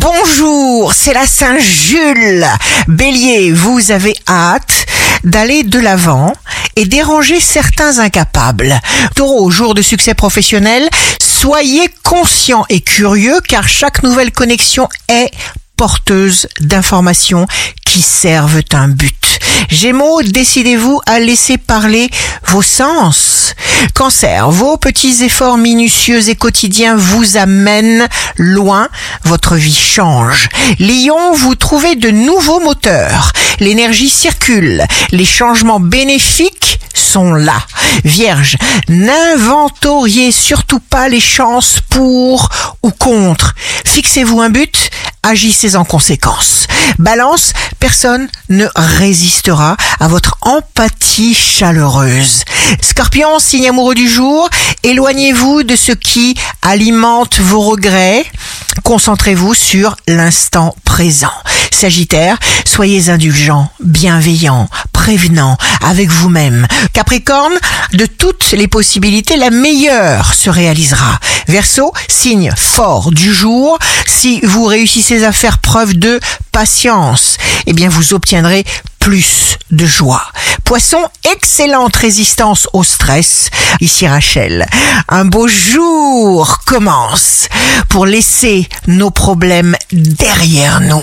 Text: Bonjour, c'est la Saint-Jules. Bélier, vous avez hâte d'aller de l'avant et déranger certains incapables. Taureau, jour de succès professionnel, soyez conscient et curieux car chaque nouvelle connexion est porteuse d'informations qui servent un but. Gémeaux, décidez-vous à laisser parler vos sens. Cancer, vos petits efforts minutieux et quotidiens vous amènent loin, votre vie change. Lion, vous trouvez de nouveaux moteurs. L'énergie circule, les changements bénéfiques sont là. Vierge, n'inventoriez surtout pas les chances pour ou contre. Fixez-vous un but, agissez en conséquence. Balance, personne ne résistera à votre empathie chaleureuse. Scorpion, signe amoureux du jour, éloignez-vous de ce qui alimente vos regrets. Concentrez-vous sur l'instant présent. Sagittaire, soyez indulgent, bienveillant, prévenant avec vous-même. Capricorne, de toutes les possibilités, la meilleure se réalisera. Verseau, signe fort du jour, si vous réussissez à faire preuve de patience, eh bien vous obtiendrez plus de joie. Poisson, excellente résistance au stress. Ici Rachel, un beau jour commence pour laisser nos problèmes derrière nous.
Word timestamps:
Bonjour, 0.00 0.94
c'est 0.94 1.12
la 1.12 1.26
Saint-Jules. 1.26 2.46
Bélier, 2.88 3.52
vous 3.52 3.90
avez 3.90 4.14
hâte 4.26 4.86
d'aller 5.24 5.62
de 5.62 5.78
l'avant 5.78 6.32
et 6.74 6.86
déranger 6.86 7.38
certains 7.38 7.98
incapables. 7.98 8.80
Taureau, 9.14 9.50
jour 9.50 9.74
de 9.74 9.82
succès 9.82 10.14
professionnel, 10.14 10.88
soyez 11.20 11.90
conscient 12.02 12.64
et 12.70 12.80
curieux 12.80 13.40
car 13.46 13.68
chaque 13.68 14.02
nouvelle 14.02 14.32
connexion 14.32 14.88
est 15.08 15.30
porteuse 15.76 16.48
d'informations 16.60 17.46
qui 17.84 18.00
servent 18.00 18.62
un 18.72 18.88
but. 18.88 19.38
Gémeaux, 19.68 20.22
décidez-vous 20.22 21.02
à 21.04 21.20
laisser 21.20 21.58
parler 21.58 22.08
vos 22.46 22.62
sens. 22.62 23.39
Cancer, 23.94 24.50
vos 24.50 24.76
petits 24.76 25.24
efforts 25.24 25.56
minutieux 25.56 26.28
et 26.28 26.34
quotidiens 26.34 26.96
vous 26.96 27.36
amènent 27.36 28.08
loin, 28.36 28.88
votre 29.24 29.56
vie 29.56 29.74
change. 29.74 30.48
Lion, 30.78 31.32
vous 31.34 31.54
trouvez 31.54 31.96
de 31.96 32.10
nouveaux 32.10 32.60
moteurs. 32.60 33.32
L'énergie 33.58 34.08
circule, 34.08 34.84
les 35.12 35.24
changements 35.24 35.80
bénéfiques 35.80 36.80
sont 36.94 37.32
là. 37.32 37.58
Vierge, 38.04 38.56
n'inventoriez 38.88 40.32
surtout 40.32 40.80
pas 40.80 41.08
les 41.08 41.20
chances 41.20 41.80
pour 41.90 42.48
ou 42.82 42.90
contre. 42.90 43.54
Fixez-vous 43.84 44.40
un 44.40 44.50
but, 44.50 44.90
agissez 45.22 45.76
en 45.76 45.84
conséquence. 45.84 46.66
Balance, 46.98 47.52
personne 47.78 48.28
ne 48.48 48.66
résistera 48.74 49.76
à 49.98 50.08
votre 50.08 50.36
empathie 50.42 51.34
chaleureuse. 51.34 52.44
Scorpion, 52.80 53.38
signe 53.38 53.68
amoureux 53.68 53.94
du 53.94 54.08
jour, 54.08 54.48
éloignez-vous 54.82 55.62
de 55.62 55.76
ce 55.76 55.92
qui 55.92 56.36
alimente 56.62 57.40
vos 57.40 57.60
regrets. 57.60 58.24
Concentrez-vous 58.84 59.54
sur 59.54 59.96
l'instant 60.06 60.74
présent. 60.84 61.32
Sagittaire, 61.70 62.38
soyez 62.64 63.08
indulgent, 63.08 63.70
bienveillant, 63.80 64.68
prévenant 65.00 65.56
avec 65.82 66.10
vous-même. 66.10 66.66
Capricorne, 66.92 67.54
de 67.94 68.04
toutes 68.04 68.52
les 68.52 68.68
possibilités, 68.68 69.38
la 69.38 69.48
meilleure 69.48 70.34
se 70.34 70.50
réalisera. 70.50 71.18
Verseau, 71.48 71.94
signe 72.06 72.52
fort 72.54 73.10
du 73.10 73.32
jour, 73.32 73.78
si 74.06 74.42
vous 74.42 74.66
réussissez 74.66 75.24
à 75.24 75.32
faire 75.32 75.56
preuve 75.56 75.94
de 75.94 76.20
patience, 76.52 77.38
eh 77.64 77.72
bien 77.72 77.88
vous 77.88 78.12
obtiendrez 78.12 78.62
plus 78.98 79.56
de 79.70 79.86
joie. 79.86 80.26
Poisson, 80.64 81.02
excellente 81.32 81.96
résistance 81.96 82.68
au 82.74 82.84
stress. 82.84 83.48
Ici 83.80 84.06
Rachel, 84.06 84.66
un 85.08 85.24
beau 85.24 85.48
jour 85.48 86.60
commence 86.66 87.48
pour 87.88 88.04
laisser 88.04 88.68
nos 88.86 89.10
problèmes 89.10 89.76
derrière 89.92 90.82
nous. 90.82 91.02